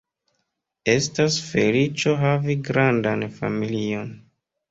Estas 0.93 1.35
feliĉo 1.49 2.15
havi 2.23 2.57
grandan 2.69 3.27
familion. 3.39 4.13